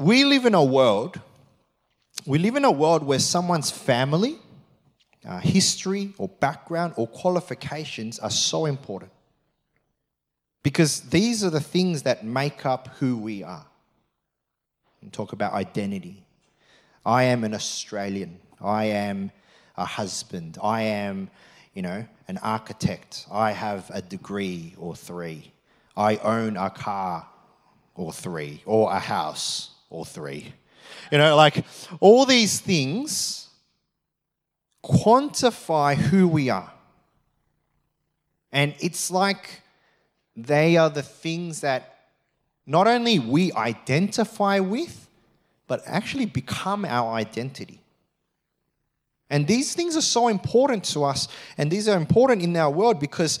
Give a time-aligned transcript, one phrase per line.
[0.00, 1.20] we live in a world,
[2.24, 4.38] we live in a world where someone's family,
[5.28, 9.12] uh, history, or background, or qualifications are so important.
[10.62, 13.66] Because these are the things that make up who we are.
[15.02, 16.24] And talk about identity.
[17.04, 18.38] I am an Australian.
[18.58, 19.30] I am
[19.76, 20.56] a husband.
[20.62, 21.28] I am,
[21.74, 23.26] you know, an architect.
[23.30, 25.52] I have a degree or three.
[25.94, 27.26] I own a car
[27.94, 30.54] or three, or a house or three.
[31.10, 31.64] You know, like
[32.00, 33.48] all these things
[34.82, 36.72] quantify who we are.
[38.52, 39.62] And it's like
[40.36, 41.98] they are the things that
[42.66, 45.08] not only we identify with,
[45.66, 47.80] but actually become our identity.
[49.28, 52.98] And these things are so important to us, and these are important in our world
[52.98, 53.38] because,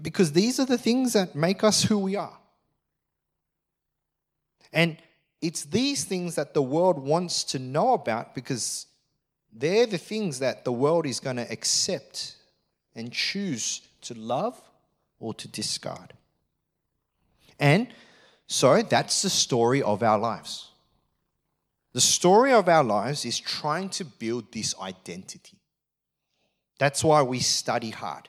[0.00, 2.38] because these are the things that make us who we are.
[4.72, 4.96] And
[5.40, 8.86] it's these things that the world wants to know about because
[9.52, 12.36] they're the things that the world is going to accept
[12.94, 14.60] and choose to love
[15.20, 16.12] or to discard.
[17.58, 17.88] And
[18.46, 20.70] so that's the story of our lives.
[21.92, 25.58] The story of our lives is trying to build this identity.
[26.78, 28.28] That's why we study hard.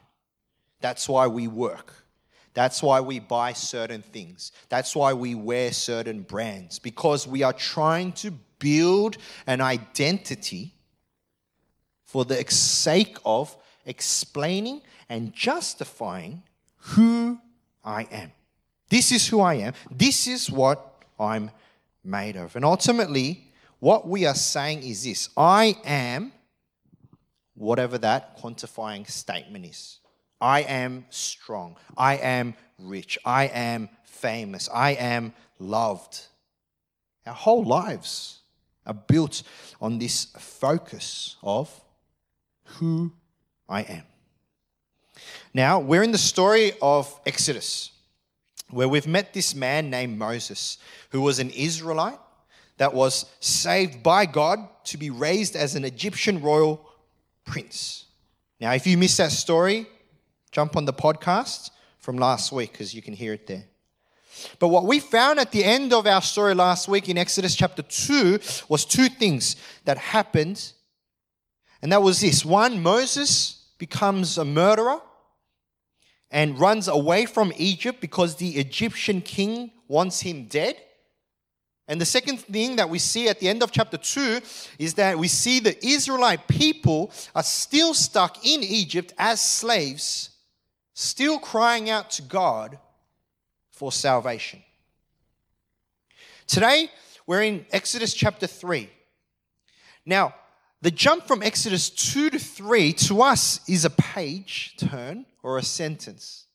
[0.81, 1.98] That's why we work.
[2.59, 4.51] That's why we buy certain things.
[4.67, 9.15] That's why we wear certain brands, because we are trying to build
[9.47, 10.73] an identity
[12.03, 16.43] for the sake of explaining and justifying
[16.79, 17.39] who
[17.81, 18.33] I am.
[18.89, 19.73] This is who I am.
[19.89, 21.51] This is what I'm
[22.03, 22.57] made of.
[22.57, 26.33] And ultimately, what we are saying is this I am
[27.55, 29.98] whatever that quantifying statement is.
[30.41, 31.77] I am strong.
[31.97, 33.17] I am rich.
[33.25, 34.69] I am famous.
[34.73, 36.21] I am loved.
[37.25, 38.39] Our whole lives
[38.85, 39.43] are built
[39.81, 41.69] on this focus of
[42.63, 43.11] who
[43.67, 44.03] I am.
[45.53, 47.91] Now, we're in the story of Exodus,
[48.69, 50.77] where we've met this man named Moses,
[51.09, 52.19] who was an Israelite
[52.77, 56.89] that was saved by God to be raised as an Egyptian royal
[57.45, 58.05] prince.
[58.59, 59.87] Now, if you missed that story,
[60.51, 63.65] jump on the podcast from last week because you can hear it there.
[64.59, 67.81] But what we found at the end of our story last week in Exodus chapter
[67.81, 68.39] 2
[68.69, 69.55] was two things
[69.85, 70.73] that happened.
[71.81, 74.99] And that was this one, Moses becomes a murderer
[76.31, 80.75] and runs away from Egypt because the Egyptian king wants him dead.
[81.87, 84.41] And the second thing that we see at the end of chapter 2
[84.77, 90.29] is that we see the Israelite people are still stuck in Egypt as slaves,
[90.99, 92.77] still crying out to God
[93.71, 94.61] for salvation.
[96.45, 96.91] Today,
[97.25, 98.89] we're in Exodus chapter 3.
[100.05, 100.35] Now,
[100.81, 105.63] the jump from Exodus 2 to 3 to us is a page turn or a
[105.63, 106.47] sentence.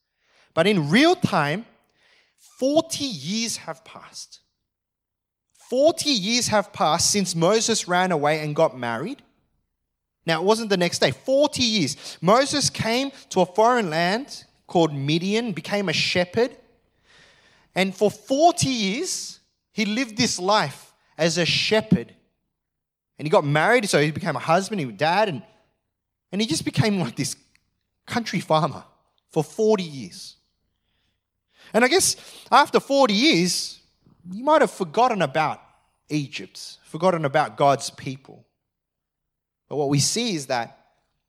[0.53, 1.65] But in real time,
[2.59, 4.41] 40 years have passed.
[5.71, 9.23] 40 years have passed since Moses ran away and got married.
[10.27, 12.19] Now, it wasn't the next day, 40 years.
[12.21, 16.57] Moses came to a foreign land called Midian, became a shepherd.
[17.75, 19.41] And for 40 years,
[19.73, 22.15] he lived this life as a shepherd.
[23.19, 25.43] And he got married, so he became a husband, he was dad, and,
[26.33, 27.37] and he just became like this
[28.07, 28.85] country farmer
[29.31, 30.37] for 40 years.
[31.73, 32.17] And I guess
[32.51, 33.81] after 40 years,
[34.31, 35.61] you might have forgotten about
[36.09, 38.45] Egypt, forgotten about God's people.
[39.69, 40.79] But what we see is that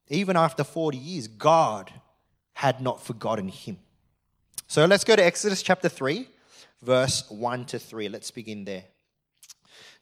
[0.07, 1.91] even after 40 years, God
[2.53, 3.77] had not forgotten him.
[4.67, 6.27] So let's go to Exodus chapter 3,
[6.81, 8.09] verse 1 to 3.
[8.09, 8.85] Let's begin there.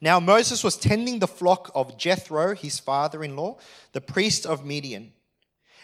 [0.00, 3.56] Now Moses was tending the flock of Jethro, his father in law,
[3.92, 5.12] the priest of Midian.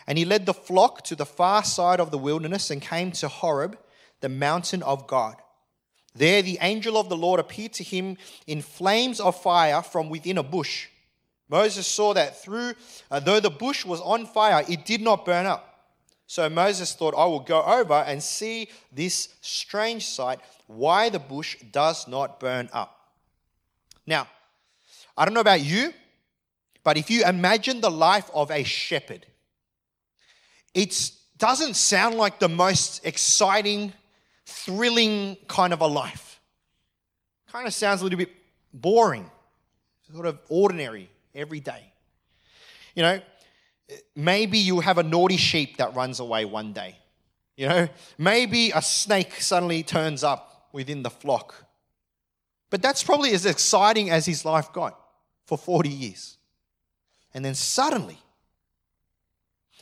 [0.06, 3.28] And he led the flock to the far side of the wilderness and came to
[3.28, 3.78] Horeb,
[4.20, 5.36] the mountain of God.
[6.14, 10.36] There, the angel of the Lord appeared to him in flames of fire from within
[10.36, 10.88] a bush.
[11.50, 12.74] Moses saw that through,
[13.10, 15.66] uh, though the bush was on fire, it did not burn up.
[16.28, 20.38] So Moses thought, I will go over and see this strange sight,
[20.68, 22.96] why the bush does not burn up.
[24.06, 24.28] Now,
[25.16, 25.92] I don't know about you,
[26.84, 29.26] but if you imagine the life of a shepherd,
[30.72, 33.92] it doesn't sound like the most exciting
[34.46, 36.40] thrilling kind of a life.
[37.50, 38.30] Kind of sounds a little bit
[38.72, 39.28] boring,
[40.12, 41.92] sort of ordinary, every day.
[42.94, 43.20] You know,
[44.14, 46.96] maybe you have a naughty sheep that runs away one day.
[47.56, 47.88] You know,
[48.18, 51.66] maybe a snake suddenly turns up within the flock.
[52.70, 54.98] But that's probably as exciting as his life got
[55.44, 56.38] for 40 years.
[57.34, 58.18] And then suddenly,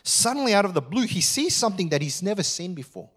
[0.03, 3.11] suddenly out of the blue, he sees something that he's never seen before.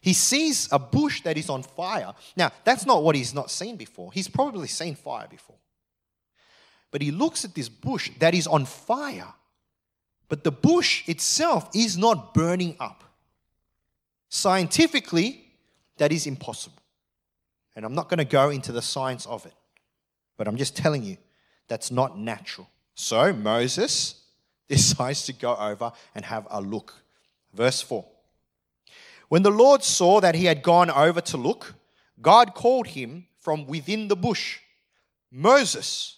[0.00, 2.14] He sees a bush that is on fire.
[2.36, 4.12] Now, that's not what he's not seen before.
[4.12, 5.56] He's probably seen fire before.
[6.90, 9.34] But he looks at this bush that is on fire,
[10.28, 13.04] but the bush itself is not burning up.
[14.28, 15.44] Scientifically,
[15.98, 16.82] that is impossible.
[17.76, 19.54] And I'm not going to go into the science of it,
[20.36, 21.16] but I'm just telling you
[21.68, 22.68] that's not natural.
[22.94, 24.22] So Moses
[24.68, 26.94] decides to go over and have a look.
[27.54, 28.04] Verse 4.
[29.28, 31.74] When the Lord saw that he had gone over to look,
[32.20, 34.60] God called him from within the bush
[35.30, 36.17] Moses,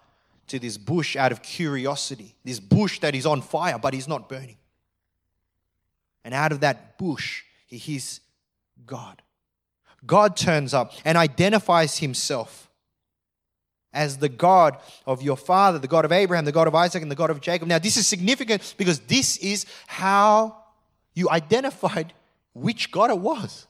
[0.51, 4.29] to this bush out of curiosity, this bush that is on fire, but he's not
[4.29, 4.57] burning.
[6.23, 8.19] And out of that bush, he hears
[8.85, 9.21] God.
[10.05, 12.69] God turns up and identifies himself
[13.93, 17.11] as the God of your father, the God of Abraham, the God of Isaac, and
[17.11, 17.67] the God of Jacob.
[17.67, 20.57] Now, this is significant because this is how
[21.13, 22.13] you identified
[22.53, 23.67] which God it was.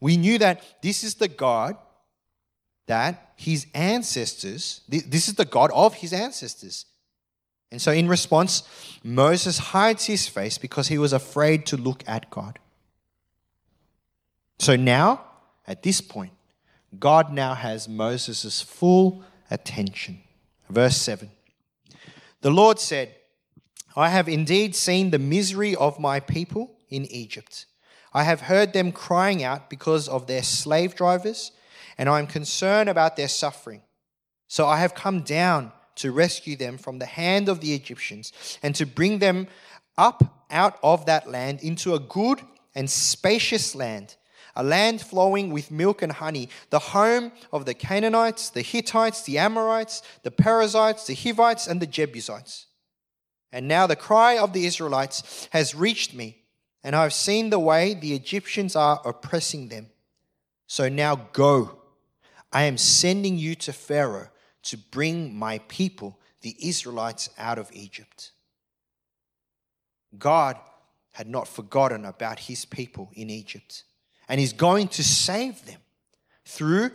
[0.00, 1.76] We knew that this is the God
[2.88, 6.86] that his ancestors, this is the God of his ancestors.
[7.70, 8.62] And so, in response,
[9.04, 12.58] Moses hides his face because he was afraid to look at God.
[14.58, 15.22] So now,
[15.66, 16.32] at this point,
[16.98, 20.20] God now has Moses' full attention.
[20.68, 21.30] Verse 7
[22.40, 23.14] The Lord said,
[23.94, 27.66] I have indeed seen the misery of my people in Egypt
[28.12, 31.52] I have heard them crying out because of their slave drivers,
[31.98, 33.82] and I am concerned about their suffering.
[34.46, 38.74] So I have come down to rescue them from the hand of the Egyptians and
[38.76, 39.48] to bring them
[39.98, 42.40] up out of that land into a good
[42.74, 44.14] and spacious land,
[44.54, 49.38] a land flowing with milk and honey, the home of the Canaanites, the Hittites, the
[49.38, 52.66] Amorites, the Perizzites, the Hivites, and the Jebusites.
[53.50, 56.38] And now the cry of the Israelites has reached me
[56.84, 59.88] and I've seen the way the Egyptians are oppressing them.
[60.66, 61.77] So now go.
[62.52, 64.30] I am sending you to Pharaoh
[64.64, 68.32] to bring my people, the Israelites, out of Egypt.
[70.18, 70.56] God
[71.12, 73.84] had not forgotten about his people in Egypt,
[74.28, 75.80] and he's going to save them
[76.44, 76.90] through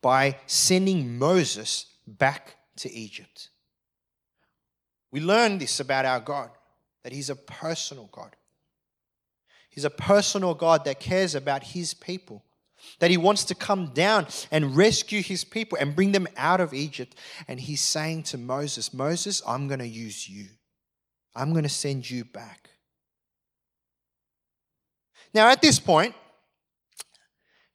[0.00, 3.50] by sending Moses back to Egypt.
[5.10, 6.50] We learn this about our God,
[7.02, 8.36] that he's a personal God.
[9.70, 12.42] He's a personal God that cares about his people.
[12.98, 16.72] That he wants to come down and rescue his people and bring them out of
[16.72, 17.14] Egypt.
[17.48, 20.46] And he's saying to Moses, Moses, I'm going to use you.
[21.34, 22.70] I'm going to send you back.
[25.34, 26.14] Now, at this point,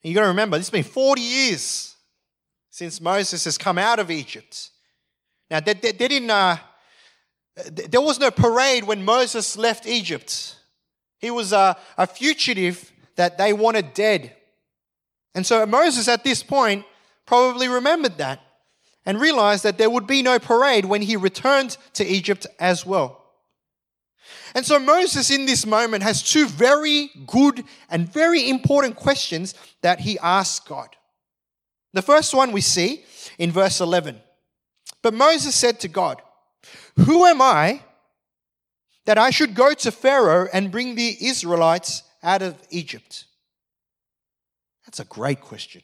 [0.02, 1.96] you've got to remember, this has been 40 years
[2.72, 4.72] since Moses has come out of Egypt.
[5.52, 6.58] Now, they, they, they didn't, uh,
[7.70, 10.56] there was no parade when Moses left Egypt.
[11.20, 14.36] He was a, a fugitive that they wanted dead.
[15.34, 16.86] And so Moses, at this point,
[17.26, 18.42] probably remembered that
[19.06, 23.22] and realized that there would be no parade when he returned to Egypt as well.
[24.54, 30.02] And so Moses, in this moment, has two very good and very important questions that
[30.02, 30.90] he asks God.
[31.94, 33.04] The first one we see
[33.38, 34.20] in verse 11.
[35.02, 36.22] But Moses said to God,
[36.96, 37.82] Who am I
[39.06, 43.26] that I should go to Pharaoh and bring the Israelites out of Egypt?
[44.92, 45.84] That's a great question.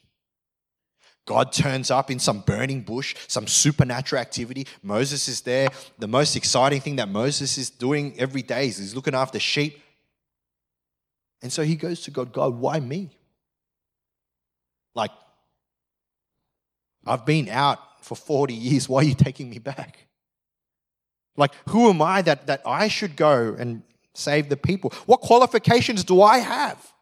[1.25, 4.67] God turns up in some burning bush, some supernatural activity.
[4.83, 5.69] Moses is there.
[5.97, 9.81] The most exciting thing that Moses is doing every day is he's looking after sheep.
[11.41, 13.11] And so he goes to God, God, why me?
[14.93, 15.11] Like,
[17.05, 18.89] I've been out for 40 years.
[18.89, 20.07] Why are you taking me back?
[21.37, 23.83] Like, who am I that, that I should go and
[24.13, 24.91] save the people?
[25.05, 26.93] What qualifications do I have?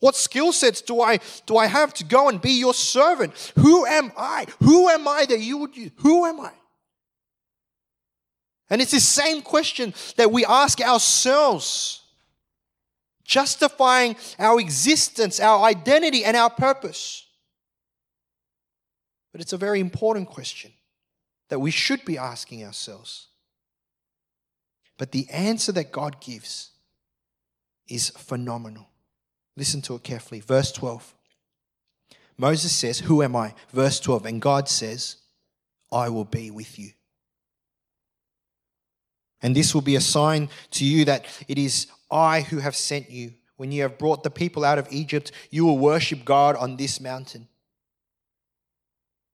[0.00, 3.52] What skill sets do I do I have to go and be your servant?
[3.56, 4.46] Who am I?
[4.62, 5.74] Who am I that you would?
[5.96, 6.52] Who am I?
[8.68, 12.02] And it's the same question that we ask ourselves,
[13.24, 17.24] justifying our existence, our identity, and our purpose.
[19.32, 20.72] But it's a very important question
[21.48, 23.28] that we should be asking ourselves.
[24.98, 26.70] But the answer that God gives
[27.86, 28.88] is phenomenal.
[29.56, 30.40] Listen to it carefully.
[30.40, 31.14] Verse 12.
[32.38, 33.54] Moses says, Who am I?
[33.72, 34.26] Verse 12.
[34.26, 35.16] And God says,
[35.90, 36.90] I will be with you.
[39.42, 43.10] And this will be a sign to you that it is I who have sent
[43.10, 43.32] you.
[43.56, 47.00] When you have brought the people out of Egypt, you will worship God on this
[47.00, 47.48] mountain.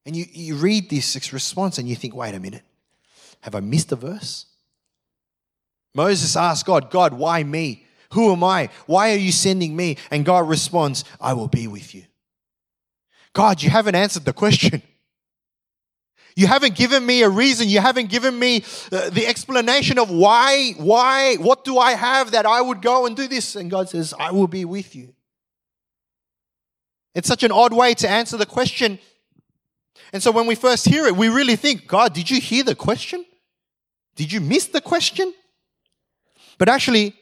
[0.07, 2.63] And you, you read this response and you think, wait a minute,
[3.41, 4.47] have I missed a verse?
[5.95, 7.82] Moses asked God, God, why me?
[8.13, 8.69] Who am I?
[8.87, 9.97] Why are you sending me?
[10.11, 12.05] And God responds, I will be with you.
[13.33, 14.83] God, you haven't answered the question.
[16.37, 17.69] You haven't given me a reason.
[17.69, 22.47] You haven't given me uh, the explanation of why, why, what do I have that
[22.47, 23.57] I would go and do this?
[23.57, 25.15] And God says, I will be with you.
[27.15, 28.99] It's such an odd way to answer the question.
[30.13, 32.75] And so when we first hear it, we really think, God, did you hear the
[32.75, 33.25] question?
[34.17, 35.33] Did you miss the question?
[36.59, 37.15] But actually,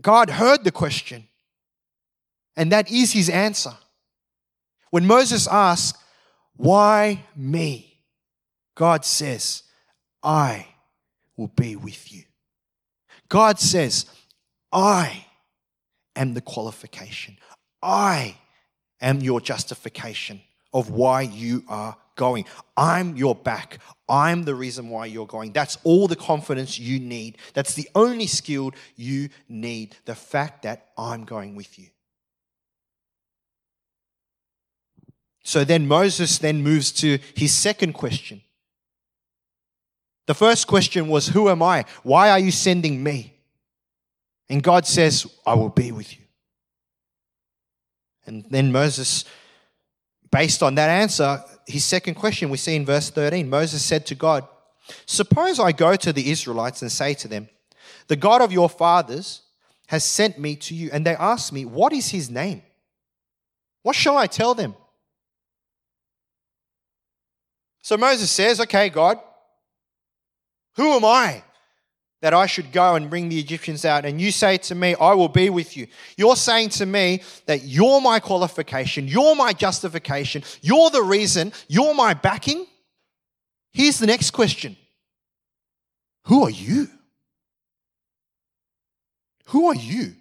[0.00, 1.28] God heard the question,
[2.56, 3.74] and that is his answer.
[4.90, 5.98] When Moses asks,
[6.56, 8.02] why me?
[8.74, 9.62] God says,
[10.22, 10.66] I
[11.36, 12.22] will be with you.
[13.28, 14.06] God says,
[14.72, 15.26] I
[16.16, 17.38] am the qualification.
[17.82, 18.36] I
[19.00, 20.40] am your justification
[20.72, 22.44] of why you are going.
[22.76, 23.78] I'm your back.
[24.08, 25.52] I'm the reason why you're going.
[25.52, 27.38] That's all the confidence you need.
[27.54, 29.96] That's the only skill you need.
[30.04, 31.88] The fact that I'm going with you.
[35.42, 38.40] So then Moses then moves to his second question.
[40.26, 41.84] The first question was, Who am I?
[42.02, 43.34] Why are you sending me?
[44.48, 46.24] And God says, I will be with you.
[48.26, 49.24] And then Moses,
[50.30, 54.14] based on that answer, his second question we see in verse 13 Moses said to
[54.14, 54.46] God,
[55.06, 57.48] Suppose I go to the Israelites and say to them,
[58.08, 59.42] The God of your fathers
[59.86, 60.90] has sent me to you.
[60.92, 62.62] And they ask me, What is his name?
[63.82, 64.74] What shall I tell them?
[67.82, 69.18] So Moses says, Okay, God,
[70.76, 71.42] who am I
[72.24, 74.06] that I should go and bring the Egyptians out?
[74.06, 75.86] And you say to me, I will be with you.
[76.16, 81.92] You're saying to me that you're my qualification, you're my justification, you're the reason, you're
[81.92, 82.64] my backing.
[83.74, 84.74] Here's the next question
[86.24, 86.88] Who are you?
[89.48, 90.14] Who are you?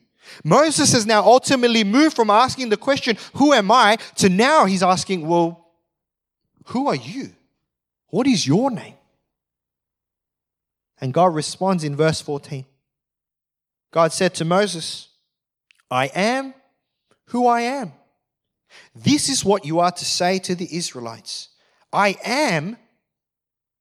[0.43, 3.95] Moses has now ultimately moved from asking the question, Who am I?
[4.17, 5.72] to now he's asking, Well,
[6.65, 7.29] who are you?
[8.07, 8.95] What is your name?
[11.03, 12.63] And God responds in verse 14.
[13.91, 15.10] God said to Moses,
[15.91, 16.53] I am
[17.25, 17.91] who I am.
[18.95, 21.50] This is what you are to say to the Israelites
[21.91, 22.77] I am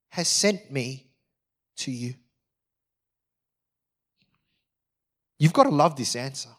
[0.09, 1.13] has sent me
[1.77, 2.15] to you.
[5.39, 6.51] You've got to love this answer.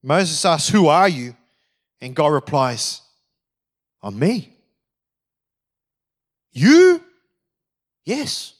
[0.00, 1.34] Moses asks, Who are you?
[2.00, 3.00] And God replies,
[4.00, 4.56] I'm me.
[6.52, 7.02] You?
[8.04, 8.55] Yes,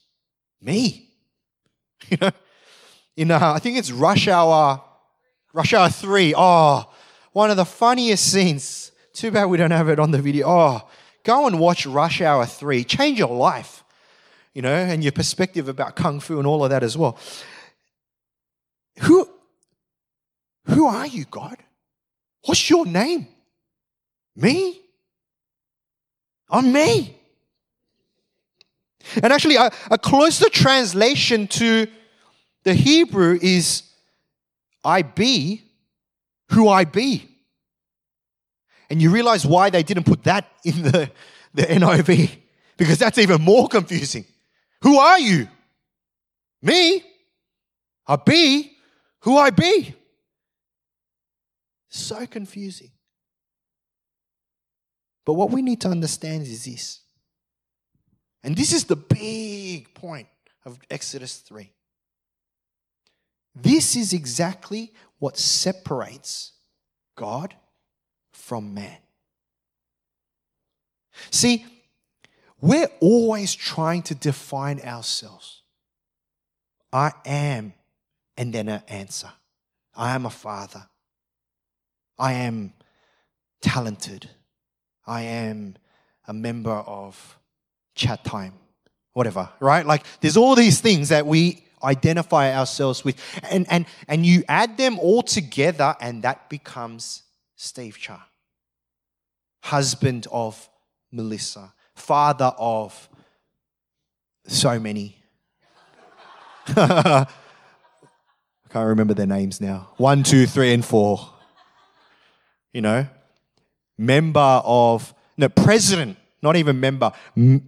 [0.67, 1.05] me.
[2.09, 2.31] You know,
[3.17, 4.81] in uh, I think it's Rush Hour,
[5.55, 6.35] Rush Hour Three.
[6.37, 6.85] Oh,
[7.33, 8.93] one of the funniest scenes.
[9.15, 10.47] Too bad we don't have it on the video.
[10.47, 10.89] Oh,
[11.25, 12.85] go and watch Rush Hour Three.
[12.85, 13.83] Change your life,
[14.53, 17.19] you know, and your perspective about kung fu and all of that as well.
[19.01, 19.29] Who,
[20.67, 21.57] who are you, God?
[22.45, 23.27] What's your name?
[24.37, 24.81] Me?
[26.51, 27.16] I'm me.
[29.23, 31.87] And actually, a, a closer translation to
[32.65, 33.83] the Hebrew is
[34.85, 35.63] I be
[36.51, 37.29] who I be.
[38.89, 41.11] And you realize why they didn't put that in the,
[41.55, 42.31] the NIV,
[42.77, 44.25] because that's even more confusing.
[44.83, 45.49] Who are you?
[46.63, 47.03] Me?
[48.07, 48.77] I be
[49.21, 49.95] who I be.
[51.89, 52.91] So confusing.
[55.25, 57.01] But what we need to understand is this
[58.47, 60.29] and this is the big point
[60.65, 61.69] of Exodus 3.
[63.57, 66.53] This is exactly what separates
[67.17, 67.57] God
[68.33, 68.99] from man.
[71.33, 71.67] See,
[72.61, 75.63] we're always trying to define ourselves.
[76.93, 77.75] I am,
[78.37, 79.33] and then an answer.
[79.97, 80.87] I am a father.
[82.17, 82.75] I am
[83.61, 84.31] talented.
[85.05, 85.75] I am
[86.29, 87.37] a member of
[87.97, 88.53] chat time,
[89.15, 89.85] whatever, right?
[89.85, 93.17] Like there's all these things that we identify ourselves with.
[93.51, 97.25] And and and you add them all together, and that becomes
[97.57, 98.29] Steve Cha,
[99.63, 100.69] husband of
[101.11, 103.09] Melissa, father of
[104.47, 105.17] so many.
[106.69, 107.27] I
[108.71, 109.89] can't remember their names now.
[109.97, 111.31] One, two, three, and four.
[112.73, 113.07] You know,
[113.97, 117.11] member of, no, president, not even member,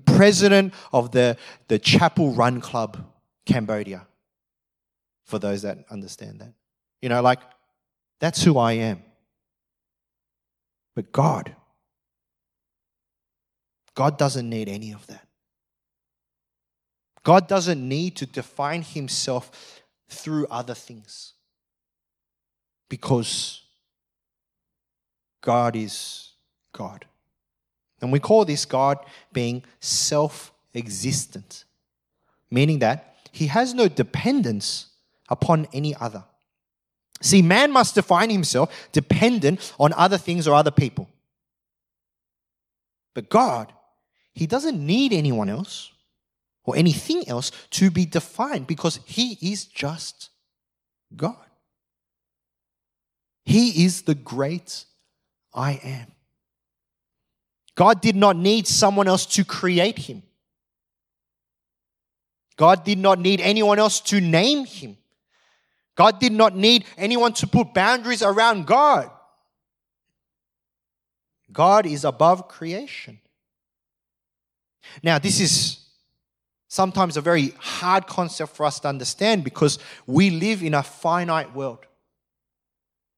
[0.07, 3.05] president of the, the Chapel Run Club,
[3.45, 4.07] Cambodia.
[5.25, 6.53] For those that understand that.
[7.03, 7.41] You know, like,
[8.21, 9.03] that's who I am.
[10.95, 11.55] But God,
[13.97, 15.27] God doesn't need any of that.
[17.25, 21.35] God doesn't need to define himself through other things
[22.89, 23.63] because
[25.43, 26.31] God is
[26.73, 27.08] God.
[28.01, 28.99] And we call this God
[29.33, 31.65] being self existent,
[32.51, 34.87] meaning that he has no dependence
[35.29, 36.25] upon any other.
[37.21, 41.09] See, man must define himself dependent on other things or other people.
[43.15, 43.73] But God,
[44.33, 45.91] he doesn't need anyone else
[46.65, 50.31] or anything else to be defined because he is just
[51.17, 51.35] God.
[53.45, 54.85] He is the great
[55.53, 56.13] I am.
[57.79, 60.25] God did not need someone else to create him.
[62.57, 64.97] God did not need anyone else to name him.
[65.95, 69.09] God did not need anyone to put boundaries around God.
[71.53, 73.21] God is above creation.
[75.01, 75.79] Now, this is
[76.67, 81.55] sometimes a very hard concept for us to understand because we live in a finite
[81.55, 81.87] world.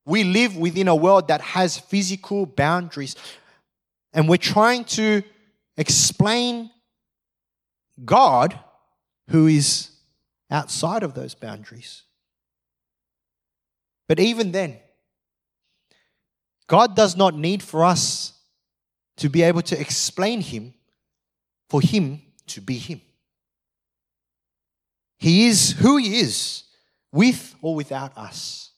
[0.04, 3.16] We live within a world that has physical boundaries.
[4.12, 5.22] And we're trying to
[5.76, 6.70] explain
[8.04, 8.58] God
[9.28, 9.90] who is
[10.50, 12.02] outside of those boundaries.
[14.08, 14.78] But even then,
[16.66, 18.32] God does not need for us
[19.18, 20.74] to be able to explain Him
[21.68, 23.00] for Him to be Him.
[25.18, 26.64] He is who He is,
[27.12, 28.70] with or without us.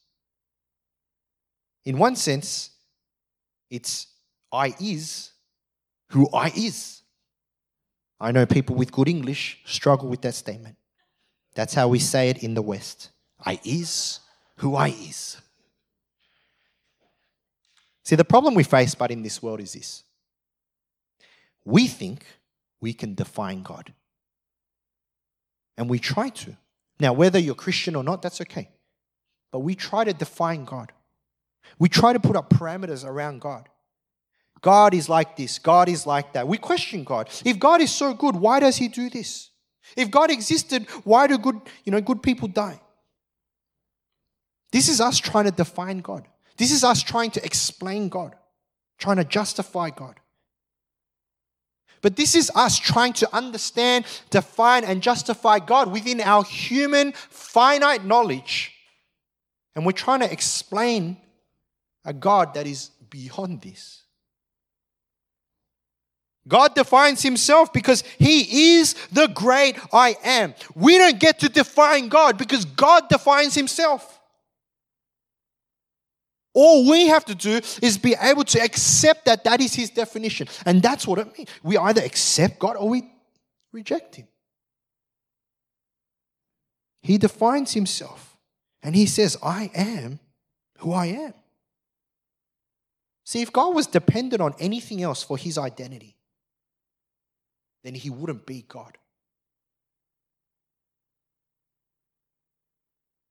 [1.85, 2.71] In one sense,
[3.71, 4.07] it's
[4.53, 5.33] I is
[6.11, 7.03] who I is.
[8.21, 10.77] I know people with good English struggle with that statement.
[11.55, 13.11] That's how we say it in the West.
[13.45, 14.21] I is
[14.57, 15.41] who I is.
[18.05, 20.05] See, the problem we face, but in this world, is this
[21.65, 22.27] we think
[22.81, 23.93] we can define God.
[25.79, 26.57] And we try to.
[27.01, 28.69] Now, whether you're Christian or not, that's okay.
[29.51, 30.93] But we try to define God.
[31.79, 33.69] We try to put up parameters around God.
[34.63, 36.47] God is like this, God is like that.
[36.47, 37.29] We question God.
[37.45, 39.51] If God is so good, why does he do this?
[39.97, 42.81] If God existed, why do good, you know, good people die?
[44.71, 46.27] This is us trying to define God.
[46.57, 48.37] This is us trying to explain God,
[48.99, 50.15] trying to justify God.
[52.01, 58.05] But this is us trying to understand, define, and justify God within our human, finite
[58.05, 58.73] knowledge.
[59.75, 61.17] And we're trying to explain
[62.05, 64.02] a God that is beyond this.
[66.49, 70.55] God defines himself because he is the great I am.
[70.75, 74.21] We don't get to define God because God defines himself.
[76.55, 80.49] All we have to do is be able to accept that that is his definition.
[80.67, 81.49] And that's what it means.
[81.63, 83.11] We either accept God or we
[83.73, 84.27] reject him.
[87.03, 88.37] He defines himself
[88.83, 90.21] and he says, I am
[90.79, 91.35] who I am.
[93.25, 96.17] See, if God was dependent on anything else for his identity,
[97.83, 98.97] then he wouldn't be God.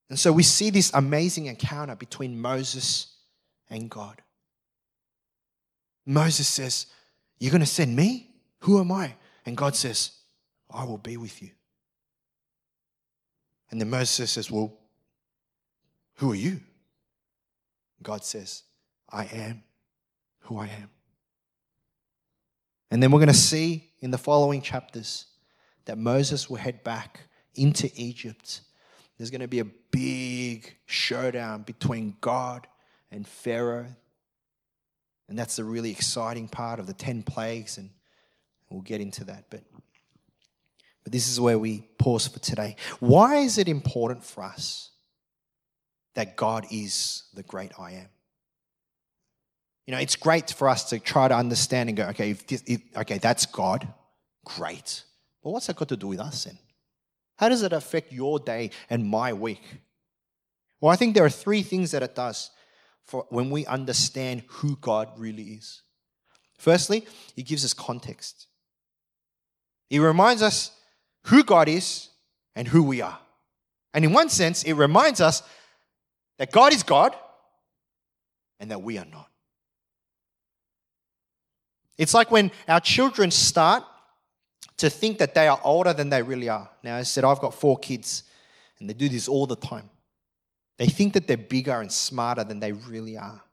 [0.10, 3.16] And so we see this amazing encounter between Moses
[3.70, 4.22] and God.
[6.06, 6.88] Moses says,
[7.40, 8.30] You're going to send me?
[8.60, 9.14] Who am I?
[9.46, 10.12] And God says,
[10.70, 11.52] I will be with you.
[13.70, 14.78] And then Moses says, Well,
[16.16, 16.60] who are you?
[18.04, 18.64] God says,
[19.10, 19.64] I am
[20.40, 20.90] who I am.
[22.92, 25.26] And then we're going to see in the following chapters
[25.86, 27.22] that Moses will head back
[27.56, 28.62] into Egypt.
[29.18, 32.68] There's going to be a big showdown between God
[33.10, 33.88] and Pharaoh.
[35.30, 37.90] And that's the really exciting part of the 10 plagues, and
[38.70, 39.46] we'll get into that.
[39.50, 39.62] But,
[41.06, 42.76] but this is where we pause for today.
[43.00, 44.90] Why is it important for us
[46.16, 48.10] that God is the great I am?
[49.86, 52.64] You know, it's great for us to try to understand and go, okay, if this,
[52.68, 53.88] if, okay, that's God,
[54.46, 55.04] great.
[55.42, 56.58] Well, what's that got to do with us then?
[57.38, 59.64] How does it affect your day and my week?
[60.80, 62.52] Well, I think there are three things that it does
[63.06, 65.82] for when we understand who God really is.
[66.60, 68.46] Firstly, it gives us context.
[69.90, 70.72] It reminds us
[71.24, 72.10] who God is
[72.56, 73.18] and who we are.
[73.94, 75.42] And in one sense, it reminds us
[76.38, 77.16] that God is God
[78.60, 79.31] and that we are not.
[82.02, 83.84] It's like when our children start
[84.78, 86.68] to think that they are older than they really are.
[86.82, 88.24] Now, I said, I've got four kids,
[88.80, 89.88] and they do this all the time.
[90.80, 93.44] They think that they're bigger and smarter than they really are.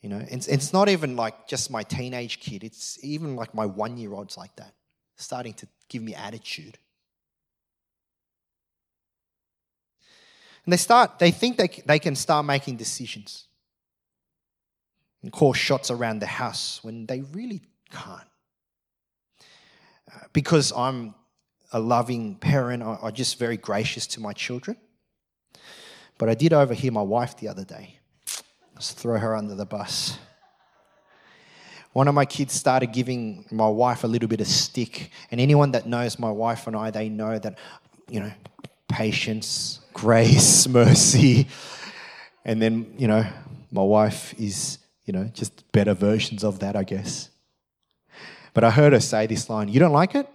[0.00, 3.66] You know, it's, it's not even like just my teenage kid, it's even like my
[3.66, 4.74] one year olds like that,
[5.14, 6.76] starting to give me attitude.
[10.66, 13.46] And they start, they think they, they can start making decisions
[15.22, 18.28] and call shots around the house when they really can't.
[20.12, 21.14] Uh, because I'm
[21.72, 24.76] a loving parent, I'm just very gracious to my children.
[26.18, 27.98] But I did overhear my wife the other day.
[28.74, 30.18] Let's throw her under the bus.
[31.92, 35.10] One of my kids started giving my wife a little bit of stick.
[35.30, 37.58] And anyone that knows my wife and I, they know that,
[38.08, 38.32] you know,
[38.88, 41.48] patience, grace, mercy.
[42.44, 43.24] And then, you know,
[43.70, 47.30] my wife is, you know, just better versions of that, I guess.
[48.54, 50.28] But I heard her say this line You don't like it?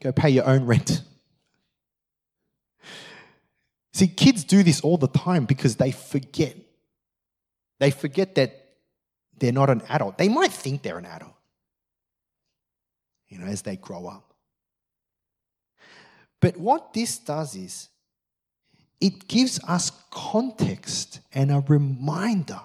[0.00, 1.02] Go pay your own rent.
[3.92, 6.56] See, kids do this all the time because they forget.
[7.80, 8.66] They forget that
[9.38, 10.18] they're not an adult.
[10.18, 11.34] They might think they're an adult,
[13.28, 14.34] you know, as they grow up.
[16.40, 17.88] But what this does is
[19.00, 22.60] it gives us context and a reminder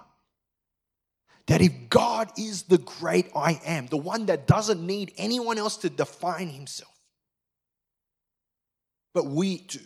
[1.48, 5.78] that if God is the great I am, the one that doesn't need anyone else
[5.78, 6.94] to define himself,
[9.14, 9.80] but we do.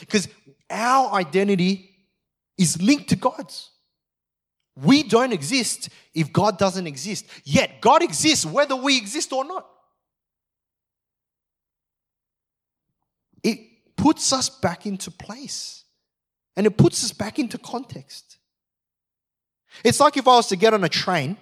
[0.00, 0.28] Because
[0.70, 1.90] our identity
[2.56, 3.70] is linked to God's.
[4.74, 7.26] We don't exist if God doesn't exist.
[7.44, 9.68] Yet God exists whether we exist or not.
[13.42, 13.58] It
[13.96, 15.84] puts us back into place
[16.56, 18.38] and it puts us back into context.
[19.84, 21.36] It's like if I was to get on a train,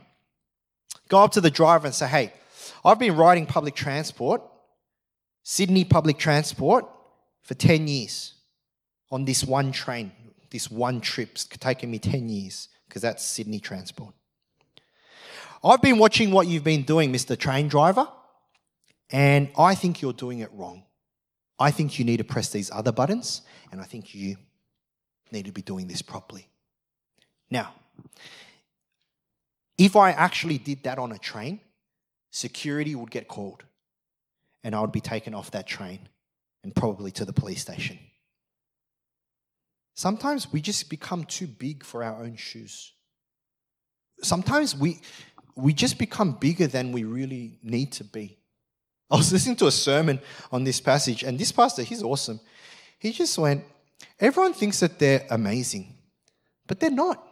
[1.09, 2.33] go up to the driver and say, Hey,
[2.85, 4.43] I've been riding public transport,
[5.43, 6.87] Sydney public transport,
[7.43, 8.35] for 10 years
[9.11, 10.13] on this one train,
[10.51, 14.15] this one trip's taken me 10 years because that's Sydney transport.
[15.63, 17.37] I've been watching what you've been doing, Mr.
[17.37, 18.09] Train Driver,
[19.11, 20.85] and I think you're doing it wrong.
[21.59, 24.37] I think you need to press these other buttons, and I think you
[25.31, 26.49] need to be doing this properly.
[27.51, 27.75] Now,
[29.79, 31.61] if I actually did that on a train,
[32.31, 33.65] security would get called,
[34.63, 36.09] and I would be taken off that train
[36.63, 37.99] and probably to the police station.
[39.95, 42.93] Sometimes we just become too big for our own shoes.
[44.23, 45.01] Sometimes we,
[45.57, 48.39] we just become bigger than we really need to be.
[49.11, 50.21] I was listening to a sermon
[50.53, 52.41] on this passage, and this pastor, he's awesome.
[52.99, 53.65] He just went,
[54.19, 55.95] Everyone thinks that they're amazing,
[56.67, 57.27] but they're not.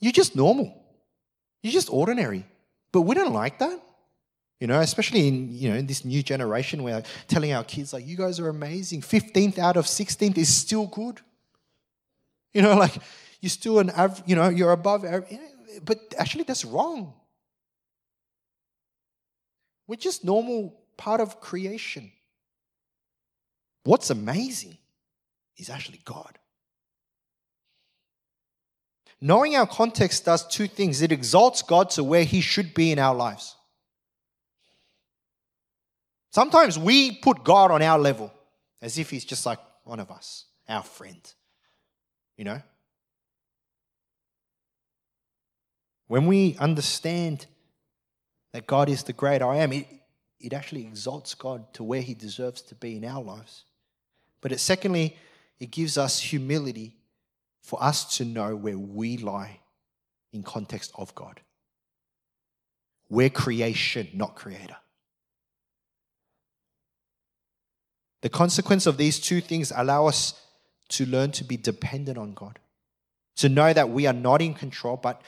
[0.00, 0.82] You're just normal.
[1.62, 2.44] You're just ordinary.
[2.92, 3.80] But we don't like that.
[4.60, 8.06] You know, especially in you know in this new generation where telling our kids like
[8.06, 9.02] you guys are amazing.
[9.02, 11.20] 15th out of 16th is still good.
[12.52, 12.94] You know, like
[13.40, 13.90] you're still an
[14.26, 15.38] you know, you're above average.
[15.84, 17.12] But actually, that's wrong.
[19.86, 22.10] We're just normal part of creation.
[23.82, 24.78] What's amazing
[25.58, 26.38] is actually God.
[29.24, 32.98] Knowing our context does two things it exalts God to where He should be in
[32.98, 33.56] our lives.
[36.30, 38.30] Sometimes we put God on our level
[38.82, 41.20] as if He's just like one of us, our friend
[42.36, 42.60] you know?
[46.06, 47.46] When we understand
[48.52, 49.86] that God is the great I am, it,
[50.38, 53.64] it actually exalts God to where He deserves to be in our lives.
[54.40, 55.16] But it, secondly,
[55.58, 56.96] it gives us humility
[57.64, 59.58] for us to know where we lie
[60.34, 61.40] in context of God.
[63.08, 64.76] We're creation, not creator.
[68.20, 70.34] The consequence of these two things allow us
[70.90, 72.58] to learn to be dependent on God,
[73.36, 75.22] to know that we are not in control, but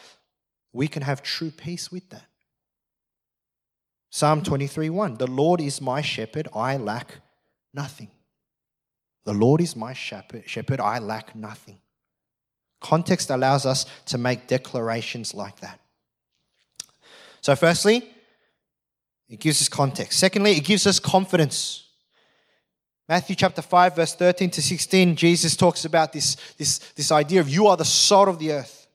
[0.74, 2.26] we can have true peace with that.
[4.10, 7.16] Psalm 23 1 The Lord is my shepherd, I lack
[7.72, 8.10] nothing.
[9.24, 11.78] The Lord is my shepherd, shepherd, I lack nothing.
[12.80, 15.80] Context allows us to make declarations like that.
[17.40, 18.08] So, firstly,
[19.28, 20.18] it gives us context.
[20.18, 21.84] Secondly, it gives us confidence.
[23.08, 27.48] Matthew chapter 5, verse 13 to 16, Jesus talks about this, this, this idea of
[27.48, 28.88] you are the salt of the earth.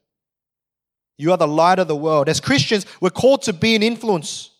[1.17, 2.27] You are the light of the world.
[2.27, 4.51] As Christians, we're called to be an influence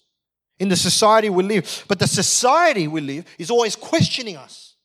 [0.60, 1.86] in the society we live.
[1.88, 4.76] But the society we live is always questioning us.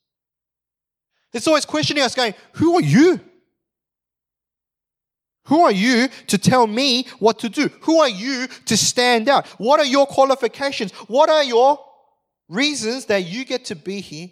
[1.33, 3.19] It's always questioning us, going, Who are you?
[5.47, 7.69] Who are you to tell me what to do?
[7.81, 9.47] Who are you to stand out?
[9.57, 10.91] What are your qualifications?
[11.07, 11.79] What are your
[12.49, 14.29] reasons that you get to be here?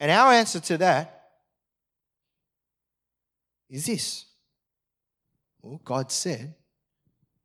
[0.00, 1.30] And our answer to that
[3.70, 4.26] is this
[5.62, 6.54] well, God said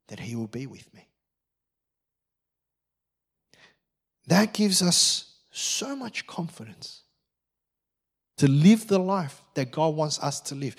[0.08, 1.08] that He will be with me.
[4.26, 7.04] That gives us so much confidence
[8.38, 10.76] to live the life that God wants us to live,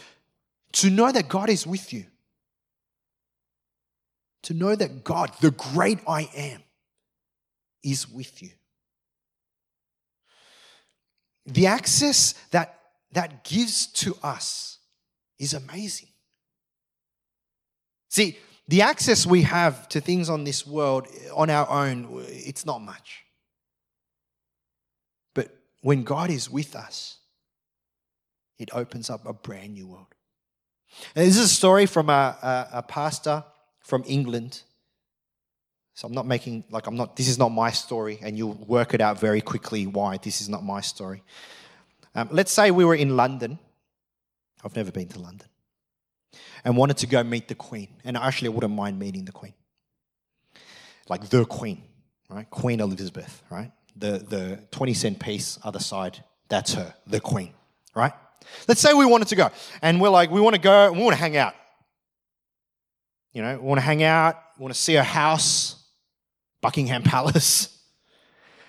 [0.73, 2.05] to know that God is with you,
[4.43, 6.63] to know that God, the great I am,
[7.83, 8.51] is with you.
[11.47, 12.79] The access that
[13.13, 14.79] that gives to us
[15.39, 16.09] is amazing.
[18.11, 22.83] See, the access we have to things on this world on our own, it's not
[22.83, 23.25] much
[25.35, 27.19] But when God is with us,
[28.59, 30.15] it opens up a brand new world.
[31.15, 32.37] And this is a story from a,
[32.73, 33.45] a, a pastor
[33.81, 34.63] from England.
[35.95, 38.95] So I'm not making, like, I'm not, this is not my story, and you'll work
[38.95, 41.23] it out very quickly why this is not my story.
[42.15, 43.59] Um, let's say we were in London.
[44.65, 45.49] I've never been to London.
[46.65, 47.89] And wanted to go meet the Queen.
[48.05, 49.55] And actually, I wouldn't mind meeting the Queen.
[51.09, 51.83] Like the Queen,
[52.29, 52.49] right?
[52.51, 53.73] Queen Elizabeth, right?
[53.99, 57.53] the, the 20 cent piece other side, that's her, the queen,
[57.95, 58.13] right?
[58.67, 59.51] Let's say we wanted to go
[59.83, 61.55] and we're like, we want to go, we want to hang out.
[63.33, 65.85] You know, we want to hang out, we want to see a house,
[66.61, 67.75] Buckingham Palace.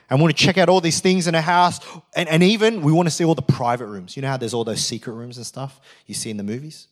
[0.10, 1.80] And we want to check out all these things in a house.
[2.16, 4.16] And, and even we want to see all the private rooms.
[4.16, 6.88] You know how there's all those secret rooms and stuff you see in the movies?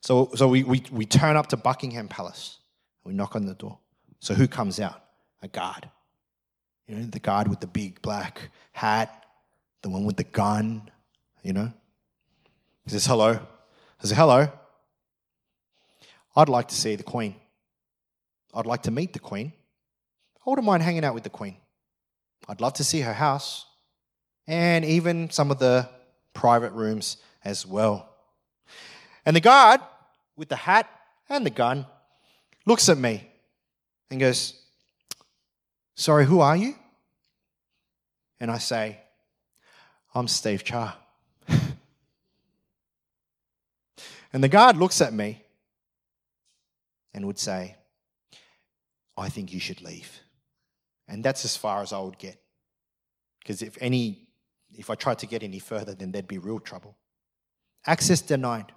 [0.00, 2.58] So, so we, we, we turn up to Buckingham Palace.
[3.04, 3.78] We knock on the door.
[4.20, 5.02] So who comes out?
[5.42, 5.88] A guard.
[6.86, 9.24] You know, the guard with the big black hat,
[9.82, 10.90] the one with the gun,
[11.48, 11.72] you know.
[12.84, 13.40] He says, hello.
[14.02, 14.52] I say, hello.
[16.36, 17.36] I'd like to see the Queen.
[18.52, 19.54] I'd like to meet the Queen.
[20.46, 21.56] I wouldn't mind hanging out with the Queen.
[22.50, 23.64] I'd love to see her house
[24.46, 25.88] and even some of the
[26.34, 28.14] private rooms as well.
[29.24, 29.80] And the guard
[30.36, 30.86] with the hat
[31.30, 31.86] and the gun
[32.66, 33.26] looks at me
[34.10, 34.52] and goes,
[35.94, 36.74] Sorry, who are you?
[38.38, 38.98] And I say,
[40.14, 40.98] I'm Steve Cha.
[44.32, 45.42] And the guard looks at me
[47.14, 47.76] and would say,
[49.16, 50.20] I think you should leave.
[51.08, 52.38] And that's as far as I would get.
[53.40, 54.28] Because if any,
[54.76, 56.96] if I tried to get any further, then there'd be real trouble.
[57.86, 58.72] Access denied.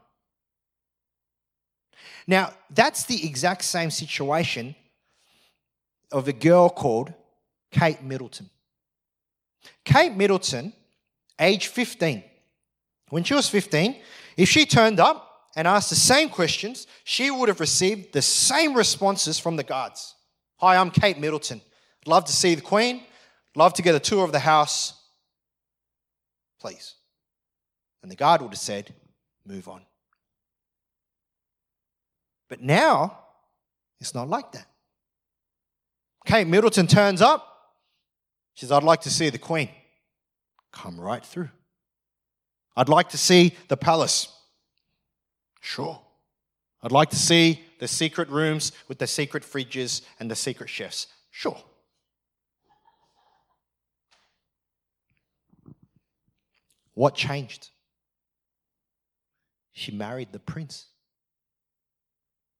[2.26, 4.76] Now, that's the exact same situation
[6.12, 7.14] of a girl called
[7.72, 8.50] Kate Middleton.
[9.84, 10.74] Kate Middleton,
[11.40, 12.24] age 15,
[13.10, 13.98] when she was 15,
[14.38, 18.74] if she turned up and asked the same questions, she would have received the same
[18.74, 20.16] responses from the guards.
[20.58, 21.62] Hi, I'm Kate Middleton.
[22.06, 23.04] Love to see the Queen.
[23.56, 24.94] Love to get a tour of the house.
[26.60, 26.96] Please.
[28.02, 28.94] And the guard would have said,
[29.46, 29.82] Move on.
[32.48, 33.18] But now,
[34.00, 34.68] it's not like that.
[36.26, 37.48] Kate Middleton turns up.
[38.54, 39.70] She says, I'd like to see the Queen.
[40.72, 41.50] Come right through.
[42.76, 44.28] I'd like to see the palace.
[45.62, 46.02] Sure.
[46.84, 51.08] I'd like to see the secret rooms with the secret fridges and the secret chefs.
[51.30, 51.58] Sure.
[56.93, 57.69] What changed?
[59.71, 60.88] She married the prince.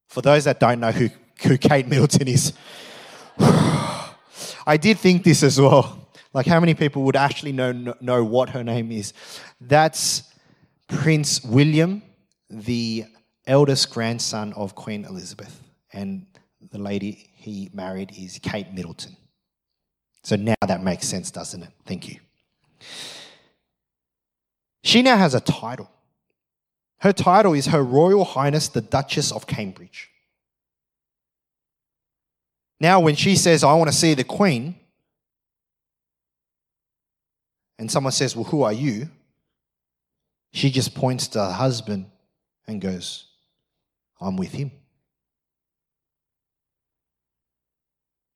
[0.08, 1.10] For those that don't know who,
[1.42, 2.52] who Kate Middleton is,
[3.38, 6.08] I did think this as well.
[6.32, 9.12] Like, how many people would actually know, know what her name is?
[9.60, 10.22] That's
[10.88, 12.02] Prince William,
[12.52, 13.06] the
[13.46, 15.60] eldest grandson of Queen Elizabeth.
[15.92, 16.26] And
[16.70, 19.16] the lady he married is Kate Middleton.
[20.22, 21.70] So now that makes sense, doesn't it?
[21.86, 22.20] Thank you.
[24.84, 25.90] She now has a title.
[26.98, 30.10] Her title is Her Royal Highness the Duchess of Cambridge.
[32.78, 34.74] Now, when she says, I want to see the Queen,
[37.78, 39.08] and someone says, Well, who are you?
[40.52, 42.11] She just points to her husband
[42.66, 43.26] and goes,
[44.20, 44.70] I'm with him.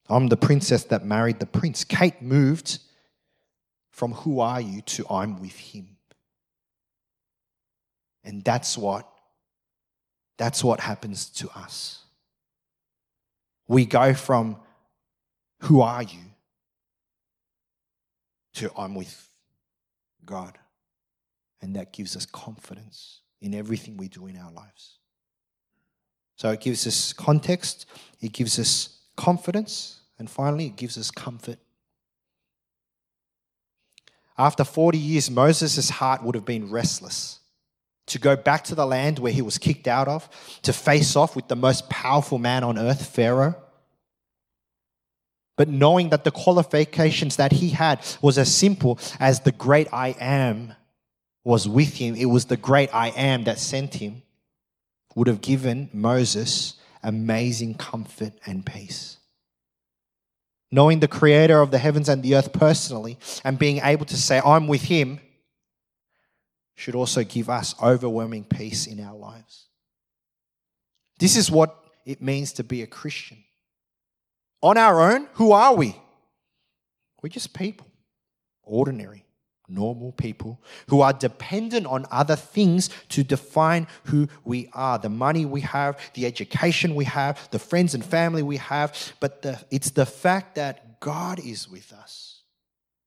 [0.09, 1.85] I'm the princess that married the prince.
[1.85, 2.79] Kate moved
[3.91, 5.97] from who are you to I'm with him.
[8.23, 9.09] And that's what
[10.39, 12.05] That's what happens to us.
[13.69, 14.57] We go from,
[15.62, 16.21] Who are you?
[18.55, 19.29] to, I'm with
[20.25, 20.59] God.
[21.61, 24.99] And that gives us confidence in everything we do in our lives.
[26.37, 27.87] So it gives us context,
[28.20, 31.59] it gives us confidence, and finally, it gives us comfort.
[34.38, 37.40] After 40 years, Moses' heart would have been restless
[38.07, 40.29] to go back to the land where he was kicked out of,
[40.62, 43.57] to face off with the most powerful man on earth, Pharaoh.
[45.57, 50.14] But knowing that the qualifications that he had was as simple as the great I
[50.20, 50.75] am
[51.46, 54.22] was with him, it was the great I am that sent him,
[55.14, 59.18] would have given Moses amazing comfort and peace.
[60.72, 64.40] Knowing the creator of the heavens and the earth personally and being able to say,
[64.44, 65.20] I'm with him,
[66.74, 69.66] should also give us overwhelming peace in our lives.
[71.20, 73.38] This is what it means to be a Christian.
[74.62, 75.94] On our own, who are we?
[77.22, 77.87] We're just people,
[78.64, 79.26] ordinary,
[79.68, 85.44] normal people who are dependent on other things to define who we are the money
[85.44, 89.14] we have, the education we have, the friends and family we have.
[89.20, 92.42] But the, it's the fact that God is with us,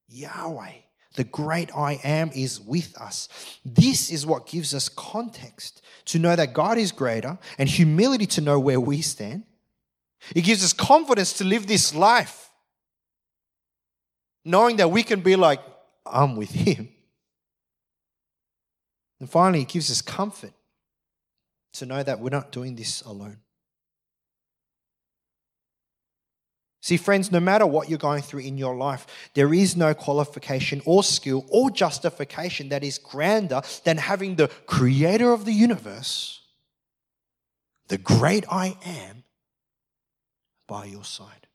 [0.07, 0.73] Yahweh
[1.15, 3.27] the great I am is with us.
[3.65, 8.41] This is what gives us context to know that God is greater and humility to
[8.41, 9.43] know where we stand.
[10.33, 12.49] It gives us confidence to live this life,
[14.45, 15.59] knowing that we can be like,
[16.05, 16.89] I'm with Him.
[19.19, 20.53] And finally, it gives us comfort
[21.73, 23.37] to know that we're not doing this alone.
[26.81, 30.81] See, friends, no matter what you're going through in your life, there is no qualification
[30.85, 36.41] or skill or justification that is grander than having the creator of the universe,
[37.89, 39.23] the great I am,
[40.67, 41.47] by your side.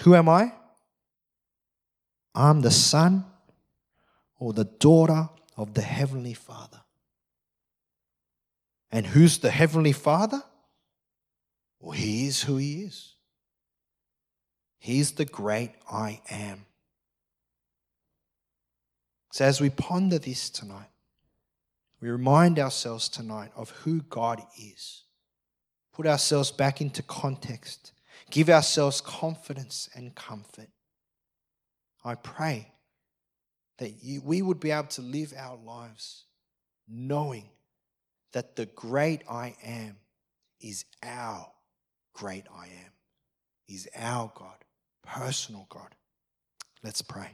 [0.00, 0.52] Who am I?
[2.34, 3.24] I'm the son
[4.38, 6.80] or the daughter of the Heavenly Father.
[8.90, 10.42] And who's the Heavenly Father?
[11.80, 13.14] Well, He is who He is.
[14.78, 16.64] He's the great I am.
[19.32, 20.88] So, as we ponder this tonight,
[22.00, 25.04] we remind ourselves tonight of who God is.
[25.92, 27.92] Put ourselves back into context.
[28.30, 30.68] Give ourselves confidence and comfort.
[32.04, 32.72] I pray
[33.78, 36.24] that you, we would be able to live our lives
[36.88, 37.48] knowing
[38.32, 39.96] that the great I am
[40.60, 41.46] is our
[42.14, 42.92] great I am.
[43.68, 44.56] is our God,
[45.02, 45.94] personal God.
[46.82, 47.28] Let's pray.